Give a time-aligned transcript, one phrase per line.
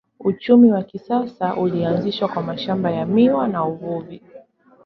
[0.19, 4.21] Uchumi wa kisasa ulianzishwa kwa mashamba ya miwa na uvuvi.